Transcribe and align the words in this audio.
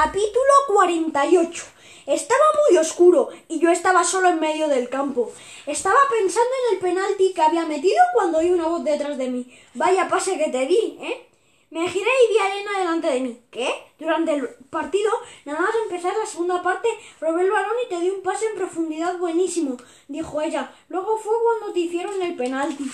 Capítulo 0.00 0.52
48. 0.68 1.64
Estaba 2.06 2.44
muy 2.68 2.78
oscuro 2.78 3.30
y 3.48 3.58
yo 3.58 3.68
estaba 3.68 4.04
solo 4.04 4.28
en 4.28 4.38
medio 4.38 4.68
del 4.68 4.88
campo. 4.88 5.32
Estaba 5.66 5.98
pensando 6.08 6.50
en 6.62 6.76
el 6.76 6.80
penalti 6.80 7.32
que 7.34 7.42
había 7.42 7.66
metido 7.66 7.98
cuando 8.14 8.38
oí 8.38 8.52
una 8.52 8.68
voz 8.68 8.84
detrás 8.84 9.18
de 9.18 9.28
mí. 9.28 9.52
Vaya 9.74 10.08
pase 10.08 10.38
que 10.38 10.52
te 10.52 10.66
di, 10.66 10.98
¿eh? 11.02 11.26
Me 11.70 11.88
giré 11.88 12.10
y 12.24 12.32
vi 12.32 12.38
a 12.38 12.46
Elena 12.46 12.78
delante 12.78 13.08
de 13.08 13.20
mí. 13.22 13.40
¿Qué? 13.50 13.74
Durante 13.98 14.34
el 14.34 14.48
partido, 14.70 15.10
nada 15.44 15.62
más 15.62 15.70
empezar 15.82 16.16
la 16.16 16.26
segunda 16.26 16.62
parte, 16.62 16.88
robé 17.20 17.42
el 17.42 17.50
balón 17.50 17.74
y 17.84 17.88
te 17.88 17.98
di 17.98 18.10
un 18.10 18.22
pase 18.22 18.46
en 18.46 18.54
profundidad 18.54 19.18
buenísimo, 19.18 19.78
dijo 20.06 20.40
ella. 20.40 20.72
Luego 20.88 21.18
fue 21.18 21.34
cuando 21.42 21.74
te 21.74 21.80
hicieron 21.80 22.22
el 22.22 22.36
penalti. 22.36 22.88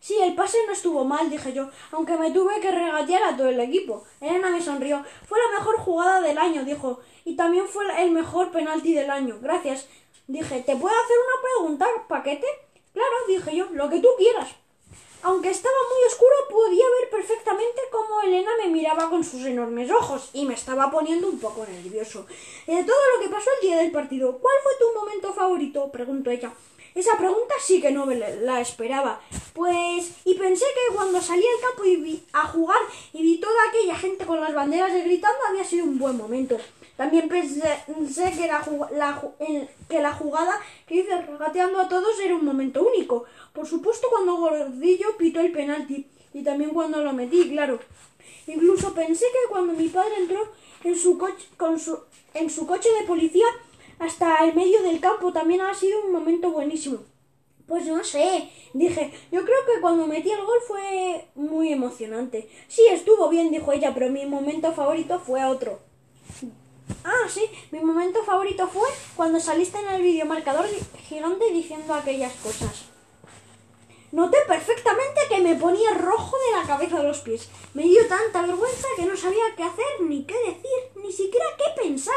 Sí, 0.00 0.16
el 0.20 0.34
pase 0.34 0.58
no 0.66 0.72
estuvo 0.72 1.04
mal, 1.04 1.28
dije 1.28 1.52
yo, 1.52 1.70
aunque 1.90 2.16
me 2.16 2.30
tuve 2.30 2.60
que 2.60 2.70
regatear 2.70 3.22
a 3.24 3.36
todo 3.36 3.48
el 3.48 3.60
equipo. 3.60 4.04
Elena 4.20 4.50
me 4.50 4.62
sonrió. 4.62 5.04
Fue 5.26 5.38
la 5.38 5.58
mejor 5.58 5.78
jugada 5.78 6.20
del 6.20 6.38
año, 6.38 6.64
dijo, 6.64 7.00
y 7.24 7.36
también 7.36 7.66
fue 7.68 7.84
el 8.02 8.12
mejor 8.12 8.50
penalti 8.52 8.94
del 8.94 9.10
año. 9.10 9.38
Gracias. 9.40 9.88
Dije, 10.28 10.62
¿te 10.62 10.76
puedo 10.76 10.94
hacer 10.94 11.16
una 11.18 11.42
pregunta, 11.42 11.86
paquete? 12.08 12.46
Claro, 12.92 13.14
dije 13.26 13.56
yo, 13.56 13.66
lo 13.72 13.88
que 13.88 14.00
tú 14.00 14.08
quieras. 14.16 14.48
Aunque 15.22 15.50
estaba 15.50 15.74
muy 15.92 16.06
oscuro, 16.06 16.34
podía 16.48 16.84
ver 17.00 17.10
perfectamente 17.10 17.80
cómo 17.90 18.22
Elena 18.22 18.50
me 18.62 18.68
miraba 18.68 19.10
con 19.10 19.24
sus 19.24 19.44
enormes 19.46 19.90
ojos 19.90 20.30
y 20.32 20.44
me 20.44 20.54
estaba 20.54 20.90
poniendo 20.90 21.28
un 21.28 21.40
poco 21.40 21.66
nervioso. 21.66 22.26
De 22.66 22.84
todo 22.84 22.96
lo 23.16 23.22
que 23.22 23.28
pasó 23.28 23.50
el 23.56 23.68
día 23.68 23.78
del 23.78 23.90
partido, 23.90 24.38
¿cuál 24.38 24.54
fue 24.62 24.72
tu 24.78 24.98
momento 24.98 25.32
favorito? 25.32 25.90
preguntó 25.90 26.30
ella. 26.30 26.52
Esa 26.94 27.16
pregunta 27.16 27.54
sí 27.60 27.80
que 27.80 27.90
no 27.90 28.06
me 28.06 28.16
la 28.16 28.60
esperaba. 28.60 29.20
Pues, 29.52 30.12
y 30.24 30.34
pensé 30.34 30.64
que 30.64 30.94
cuando 30.94 31.20
salí 31.20 31.44
al 31.44 31.68
campo 31.68 31.84
y 31.84 31.96
vi 31.96 32.22
a 32.32 32.46
jugar 32.46 32.80
y 33.12 33.22
vi 33.22 33.38
toda 33.38 33.68
aquella 33.68 33.96
gente 33.96 34.24
con 34.24 34.40
las 34.40 34.54
banderas 34.54 34.92
gritando, 35.04 35.38
había 35.48 35.64
sido 35.64 35.84
un 35.84 35.98
buen 35.98 36.16
momento. 36.16 36.56
También 36.96 37.28
pensé, 37.28 37.62
que, 38.36 38.48
la, 38.48 39.22
que 39.88 40.00
la 40.00 40.12
jugada 40.12 40.60
que 40.86 40.96
hice 40.96 41.22
regateando 41.22 41.78
a 41.78 41.88
todos 41.88 42.18
era 42.18 42.34
un 42.34 42.44
momento 42.44 42.82
único. 42.82 43.24
Por 43.52 43.66
supuesto 43.66 44.08
cuando 44.10 44.36
Gordillo 44.36 45.16
pitó 45.16 45.40
el 45.40 45.52
penalti 45.52 46.08
y 46.34 46.42
también 46.42 46.70
cuando 46.70 47.02
lo 47.02 47.12
metí, 47.12 47.50
claro. 47.50 47.78
Incluso 48.48 48.94
pensé 48.94 49.26
que 49.26 49.48
cuando 49.48 49.74
mi 49.74 49.88
padre 49.88 50.14
entró 50.18 50.52
en 50.82 50.96
su 50.96 51.18
coche, 51.18 51.46
en 52.34 52.50
su 52.50 52.66
coche 52.66 52.88
de 53.00 53.06
policía 53.06 53.46
hasta 53.98 54.44
el 54.44 54.54
medio 54.54 54.82
del 54.82 55.00
campo 55.00 55.32
también 55.32 55.60
ha 55.60 55.74
sido 55.74 56.02
un 56.04 56.12
momento 56.12 56.50
buenísimo. 56.50 56.98
Pues 57.66 57.86
no 57.86 58.02
sé, 58.02 58.48
dije, 58.72 59.12
yo 59.30 59.44
creo 59.44 59.66
que 59.66 59.80
cuando 59.80 60.06
metí 60.06 60.30
el 60.30 60.44
gol 60.44 60.58
fue 60.66 61.28
muy 61.34 61.72
emocionante. 61.72 62.48
Sí, 62.66 62.82
estuvo 62.90 63.28
bien, 63.28 63.50
dijo 63.50 63.72
ella, 63.72 63.92
pero 63.92 64.08
mi 64.10 64.24
momento 64.24 64.72
favorito 64.72 65.20
fue 65.20 65.44
otro. 65.44 65.78
Ah, 67.04 67.28
sí, 67.28 67.44
mi 67.70 67.80
momento 67.80 68.24
favorito 68.24 68.66
fue 68.68 68.88
cuando 69.16 69.38
saliste 69.38 69.78
en 69.78 69.88
el 69.88 70.02
videomarcador 70.02 70.66
gigante 71.08 71.52
diciendo 71.52 71.92
aquellas 71.92 72.32
cosas. 72.34 72.86
Noté 74.10 74.38
perfectamente 74.46 75.20
que 75.28 75.42
me 75.42 75.54
ponía 75.54 75.92
rojo 75.92 76.36
de 76.38 76.58
la 76.58 76.66
cabeza 76.66 76.98
a 76.98 77.02
los 77.02 77.20
pies. 77.20 77.50
Me 77.74 77.82
dio 77.82 78.06
tanta 78.06 78.40
vergüenza 78.40 78.88
que 78.96 79.04
no 79.04 79.14
sabía 79.14 79.54
qué 79.54 79.64
hacer, 79.64 80.00
ni 80.00 80.24
qué 80.24 80.38
decir, 80.46 81.02
ni 81.04 81.12
siquiera 81.12 81.44
qué 81.58 81.82
pensar. 81.82 82.16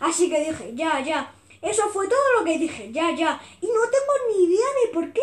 Así 0.00 0.30
que 0.30 0.40
dije, 0.40 0.72
ya, 0.74 1.00
ya. 1.00 1.32
Eso 1.60 1.88
fue 1.88 2.06
todo 2.08 2.38
lo 2.38 2.44
que 2.44 2.58
dije, 2.58 2.90
ya, 2.92 3.14
ya. 3.14 3.40
Y 3.60 3.66
no 3.66 3.80
tengo 3.90 4.12
ni 4.28 4.44
idea 4.44 4.66
de 4.84 4.92
por 4.92 5.12
qué. 5.12 5.22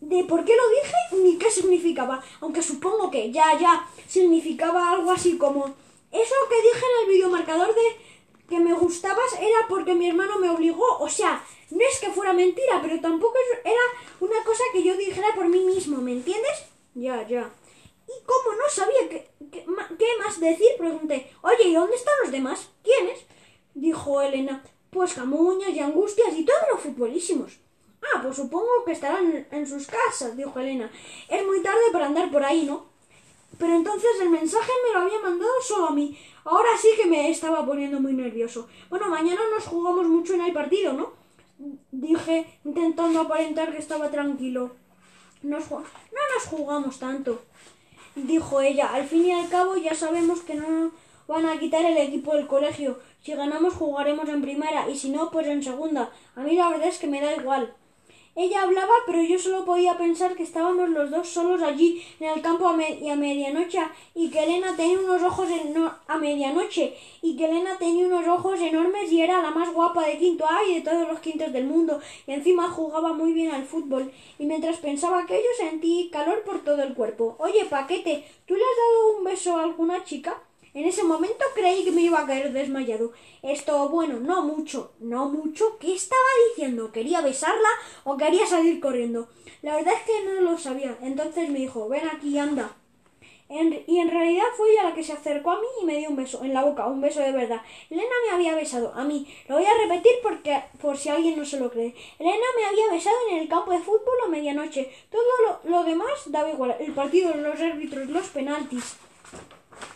De 0.00 0.24
por 0.24 0.44
qué 0.44 0.54
lo 0.56 0.68
dije 0.68 1.22
ni 1.22 1.38
qué 1.38 1.50
significaba. 1.50 2.22
Aunque 2.40 2.62
supongo 2.62 3.10
que 3.10 3.30
ya, 3.30 3.58
ya 3.58 3.86
significaba 4.06 4.90
algo 4.90 5.10
así 5.12 5.38
como. 5.38 5.64
Eso 6.10 6.34
que 6.48 6.62
dije 6.62 6.84
en 6.84 7.04
el 7.04 7.14
videomarcador 7.14 7.74
de 7.74 8.08
que 8.48 8.58
me 8.58 8.72
gustabas 8.72 9.34
era 9.34 9.68
porque 9.68 9.94
mi 9.94 10.08
hermano 10.08 10.38
me 10.38 10.50
obligó. 10.50 10.98
O 10.98 11.08
sea, 11.08 11.44
no 11.70 11.80
es 11.86 12.00
que 12.00 12.10
fuera 12.10 12.32
mentira, 12.32 12.80
pero 12.80 13.00
tampoco 13.00 13.34
era 13.64 13.80
una 14.20 14.42
cosa 14.44 14.64
que 14.72 14.82
yo 14.82 14.96
dijera 14.96 15.28
por 15.34 15.48
mí 15.48 15.60
mismo, 15.60 15.98
¿me 15.98 16.12
entiendes? 16.12 16.64
Ya, 16.94 17.26
ya. 17.26 17.50
Y 18.08 18.24
como 18.24 18.56
no 18.56 18.68
sabía 18.70 19.08
qué, 19.10 19.30
qué, 19.52 19.66
qué 19.98 20.06
más 20.18 20.40
decir, 20.40 20.68
pregunté, 20.78 21.30
oye, 21.42 21.64
¿y 21.64 21.74
dónde 21.74 21.94
están 21.94 22.14
los 22.22 22.32
demás? 22.32 22.70
¿Quiénes? 22.82 23.18
Dijo 23.80 24.20
Elena. 24.20 24.62
Pues 24.90 25.14
Camuñas 25.14 25.70
y 25.70 25.80
Angustias 25.80 26.34
y 26.36 26.44
todos 26.44 26.60
los 26.72 26.80
futbolísimos. 26.80 27.58
Ah, 28.02 28.20
pues 28.22 28.36
supongo 28.36 28.84
que 28.86 28.92
estarán 28.92 29.46
en 29.50 29.66
sus 29.66 29.86
casas, 29.86 30.36
dijo 30.36 30.58
Elena. 30.58 30.90
Es 31.28 31.44
muy 31.44 31.62
tarde 31.62 31.80
para 31.92 32.06
andar 32.06 32.30
por 32.30 32.42
ahí, 32.42 32.64
¿no? 32.64 32.86
Pero 33.58 33.74
entonces 33.74 34.10
el 34.20 34.30
mensaje 34.30 34.70
me 34.86 34.92
lo 34.92 35.04
había 35.04 35.20
mandado 35.20 35.50
solo 35.62 35.88
a 35.88 35.90
mí. 35.92 36.18
Ahora 36.44 36.70
sí 36.80 36.88
que 36.96 37.06
me 37.06 37.30
estaba 37.30 37.66
poniendo 37.66 38.00
muy 38.00 38.12
nervioso. 38.12 38.68
Bueno, 38.88 39.08
mañana 39.08 39.40
nos 39.52 39.64
jugamos 39.64 40.06
mucho 40.06 40.34
en 40.34 40.42
el 40.42 40.52
partido, 40.52 40.92
¿no? 40.92 41.12
Dije, 41.90 42.60
intentando 42.64 43.20
aparentar 43.20 43.72
que 43.72 43.78
estaba 43.78 44.10
tranquilo. 44.10 44.76
Nos, 45.42 45.70
no 45.70 45.78
nos 45.80 46.44
jugamos 46.48 46.98
tanto, 46.98 47.42
dijo 48.14 48.60
ella. 48.60 48.92
Al 48.94 49.06
fin 49.06 49.26
y 49.26 49.32
al 49.32 49.48
cabo 49.48 49.76
ya 49.76 49.94
sabemos 49.94 50.40
que 50.40 50.54
no 50.54 50.92
van 51.28 51.46
a 51.46 51.60
quitar 51.60 51.84
el 51.84 51.96
equipo 51.98 52.34
del 52.34 52.48
colegio. 52.48 52.98
Si 53.22 53.34
ganamos 53.34 53.74
jugaremos 53.74 54.28
en 54.28 54.42
primera 54.42 54.88
y 54.90 54.96
si 54.96 55.10
no, 55.10 55.30
pues 55.30 55.46
en 55.46 55.62
segunda. 55.62 56.10
A 56.34 56.40
mí 56.40 56.56
la 56.56 56.70
verdad 56.70 56.88
es 56.88 56.98
que 56.98 57.06
me 57.06 57.20
da 57.20 57.36
igual. 57.36 57.74
Ella 58.40 58.62
hablaba, 58.62 58.92
pero 59.04 59.20
yo 59.20 59.36
solo 59.36 59.64
podía 59.64 59.98
pensar 59.98 60.36
que 60.36 60.44
estábamos 60.44 60.90
los 60.90 61.10
dos 61.10 61.28
solos 61.28 61.60
allí 61.60 62.04
en 62.20 62.28
el 62.28 62.40
campo 62.40 62.68
a, 62.68 62.72
a 62.72 63.16
medianoche 63.16 63.80
y 64.14 64.30
que 64.30 64.44
Elena 64.44 64.76
tenía 64.76 65.00
unos 65.00 65.20
ojos 65.24 65.48
a 66.06 66.18
medianoche 66.18 66.94
y 67.20 67.36
que 67.36 67.46
Elena 67.46 67.76
tenía 67.80 68.06
unos 68.06 68.28
ojos 68.28 68.60
enormes 68.60 69.10
y 69.10 69.22
era 69.22 69.42
la 69.42 69.50
más 69.50 69.72
guapa 69.74 70.06
de 70.06 70.18
quinto 70.18 70.46
A 70.46 70.64
y 70.64 70.76
de 70.76 70.82
todos 70.82 71.08
los 71.08 71.18
quintos 71.18 71.52
del 71.52 71.64
mundo 71.64 72.00
y 72.28 72.32
encima 72.32 72.70
jugaba 72.70 73.12
muy 73.12 73.32
bien 73.32 73.50
al 73.50 73.64
fútbol 73.64 74.12
y 74.38 74.46
mientras 74.46 74.76
pensaba 74.76 75.24
aquello 75.24 75.48
sentí 75.58 76.08
calor 76.12 76.44
por 76.44 76.62
todo 76.62 76.80
el 76.84 76.94
cuerpo. 76.94 77.34
Oye, 77.40 77.64
paquete, 77.64 78.24
¿tú 78.46 78.54
le 78.54 78.62
has 78.62 78.76
dado 78.76 79.18
un 79.18 79.24
beso 79.24 79.56
a 79.56 79.64
alguna 79.64 80.04
chica? 80.04 80.44
En 80.78 80.84
ese 80.84 81.02
momento 81.02 81.44
creí 81.56 81.82
que 81.82 81.90
me 81.90 82.02
iba 82.02 82.20
a 82.20 82.26
caer 82.26 82.52
desmayado. 82.52 83.10
Esto, 83.42 83.88
bueno, 83.88 84.20
no 84.20 84.42
mucho, 84.42 84.92
no 85.00 85.28
mucho. 85.28 85.76
¿Qué 85.80 85.92
estaba 85.92 86.22
diciendo? 86.50 86.92
¿Quería 86.92 87.20
besarla 87.20 87.68
o 88.04 88.16
quería 88.16 88.46
salir 88.46 88.78
corriendo? 88.78 89.28
La 89.60 89.74
verdad 89.74 89.94
es 89.94 90.02
que 90.02 90.24
no 90.24 90.40
lo 90.40 90.56
sabía. 90.56 90.96
Entonces 91.02 91.50
me 91.50 91.58
dijo, 91.58 91.88
ven 91.88 92.06
aquí, 92.06 92.38
anda. 92.38 92.76
y 93.48 93.98
en 93.98 94.08
realidad 94.08 94.44
fue 94.56 94.70
ella 94.70 94.84
la 94.84 94.94
que 94.94 95.02
se 95.02 95.14
acercó 95.14 95.50
a 95.50 95.60
mí 95.60 95.66
y 95.82 95.84
me 95.84 95.96
dio 95.96 96.10
un 96.10 96.14
beso 96.14 96.44
en 96.44 96.54
la 96.54 96.62
boca, 96.62 96.86
un 96.86 97.00
beso 97.00 97.18
de 97.22 97.32
verdad. 97.32 97.60
Elena 97.90 98.14
me 98.28 98.36
había 98.36 98.54
besado 98.54 98.94
a 98.94 99.02
mí. 99.02 99.26
Lo 99.48 99.56
voy 99.56 99.64
a 99.64 99.76
repetir 99.82 100.12
porque 100.22 100.62
por 100.80 100.96
si 100.96 101.08
alguien 101.08 101.36
no 101.36 101.44
se 101.44 101.58
lo 101.58 101.72
cree. 101.72 101.92
Elena 102.20 102.46
me 102.56 102.66
había 102.66 102.92
besado 102.92 103.16
en 103.32 103.38
el 103.38 103.48
campo 103.48 103.72
de 103.72 103.80
fútbol 103.80 104.14
a 104.24 104.28
medianoche. 104.28 104.92
Todo 105.10 105.22
lo, 105.44 105.70
lo 105.70 105.82
demás 105.82 106.22
daba 106.26 106.52
igual. 106.52 106.76
El 106.78 106.92
partido, 106.92 107.34
los 107.34 107.60
árbitros, 107.60 108.08
los 108.08 108.28
penaltis. 108.28 108.96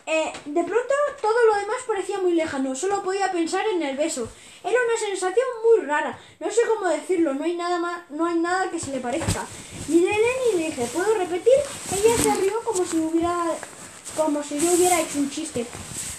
Eh, 0.07 0.33
de 0.45 0.65
pronto 0.65 0.95
todo 1.21 1.47
lo 1.47 1.55
demás 1.55 1.77
parecía 1.87 2.19
muy 2.19 2.33
lejano, 2.33 2.75
solo 2.75 3.03
podía 3.03 3.31
pensar 3.31 3.65
en 3.67 3.83
el 3.83 3.97
beso. 3.97 4.29
Era 4.65 4.77
una 4.89 4.99
sensación 4.99 5.47
muy 5.65 5.87
rara, 5.87 6.19
no 6.41 6.51
sé 6.51 6.61
cómo 6.69 6.89
decirlo, 6.89 7.35
no 7.35 7.45
hay 7.45 7.57
nada 7.57 7.79
más, 7.79 8.11
no 8.11 8.27
hay 8.27 8.39
nada 8.39 8.71
que 8.71 8.79
se 8.79 8.93
le 8.93 9.01
parezca. 9.01 9.47
Miré 9.89 10.15
a 10.15 10.55
y 10.55 10.59
le 10.59 10.67
dije, 10.67 10.87
¿puedo 10.93 11.15
repetir? 11.15 11.55
Ella 11.93 12.17
se 12.17 12.35
rió 12.41 12.61
como 12.65 12.85
si 12.85 12.99
hubiera 12.99 13.47
como 14.17 14.43
si 14.43 14.59
yo 14.59 14.73
hubiera 14.73 15.01
hecho 15.01 15.19
un 15.19 15.31
chiste. 15.31 15.67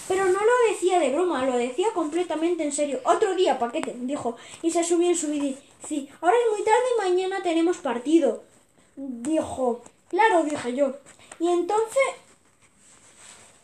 Pero 0.06 0.26
no 0.26 0.38
lo 0.38 0.72
decía 0.72 0.98
de 0.98 1.10
broma, 1.10 1.46
lo 1.46 1.56
decía 1.56 1.88
completamente 1.94 2.62
en 2.62 2.72
serio. 2.72 3.00
Otro 3.04 3.34
día, 3.34 3.58
paquete, 3.58 3.94
dijo, 4.00 4.36
y 4.62 4.70
se 4.70 4.84
subió 4.84 5.08
en 5.08 5.16
su 5.16 5.28
bici. 5.28 5.56
Sí, 5.88 6.08
ahora 6.20 6.36
es 6.36 6.52
muy 6.56 6.64
tarde 6.64 6.84
y 6.94 7.10
mañana 7.10 7.42
tenemos 7.42 7.78
partido. 7.78 8.42
Dijo, 8.96 9.82
claro, 10.08 10.44
dije 10.44 10.74
yo. 10.74 10.96
Y 11.40 11.48
entonces 11.48 12.02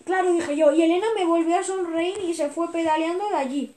Claro, 0.05 0.33
dije 0.33 0.57
yo, 0.57 0.73
y 0.73 0.83
Elena 0.83 1.07
me 1.15 1.25
volvió 1.25 1.59
a 1.59 1.63
sonreír 1.63 2.19
y 2.25 2.35
se 2.35 2.49
fue 2.49 2.71
pedaleando 2.73 3.29
de 3.29 3.37
allí. 3.37 3.75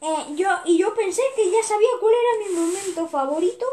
Eh, 0.00 0.34
yo, 0.36 0.48
y 0.66 0.76
yo 0.76 0.94
pensé 0.94 1.22
que 1.34 1.50
ya 1.50 1.62
sabía 1.62 1.88
cuál 2.00 2.12
era 2.12 2.46
mi 2.46 2.54
momento 2.60 3.08
favorito 3.08 3.64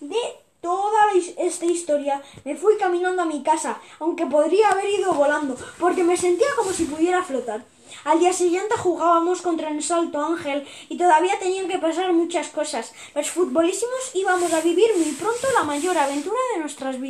de 0.00 0.20
toda 0.60 1.12
esta 1.38 1.64
historia. 1.64 2.22
Me 2.44 2.56
fui 2.56 2.76
caminando 2.76 3.22
a 3.22 3.26
mi 3.26 3.42
casa, 3.42 3.80
aunque 3.98 4.26
podría 4.26 4.70
haber 4.70 4.88
ido 4.88 5.12
volando, 5.14 5.56
porque 5.78 6.04
me 6.04 6.16
sentía 6.16 6.48
como 6.56 6.70
si 6.72 6.84
pudiera 6.84 7.24
flotar. 7.24 7.64
Al 8.04 8.20
día 8.20 8.32
siguiente 8.32 8.76
jugábamos 8.76 9.42
contra 9.42 9.70
el 9.70 9.82
Salto 9.82 10.22
Ángel 10.22 10.66
y 10.88 10.96
todavía 10.96 11.38
tenían 11.40 11.66
que 11.66 11.78
pasar 11.78 12.12
muchas 12.12 12.48
cosas. 12.48 12.92
Los 13.14 13.30
futbolísimos 13.30 14.14
íbamos 14.14 14.52
a 14.52 14.60
vivir 14.60 14.90
muy 14.96 15.10
pronto 15.12 15.48
la 15.54 15.64
mayor 15.64 15.98
aventura 15.98 16.38
de 16.54 16.60
nuestras 16.60 17.00
vidas. 17.00 17.08